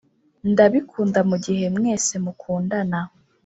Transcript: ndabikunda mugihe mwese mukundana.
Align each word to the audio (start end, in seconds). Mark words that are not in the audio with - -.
ndabikunda 0.51 1.19
mugihe 1.29 1.65
mwese 1.77 2.13
mukundana. 2.23 2.99